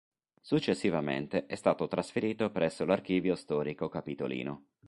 [0.41, 4.69] Successivamente è stato trasferito presso l'Archivio Storico Capitolino.